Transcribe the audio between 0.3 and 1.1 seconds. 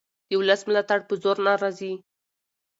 ولس ملاتړ